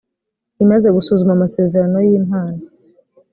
[0.63, 2.61] imaze gusuzuma amasezerano y impano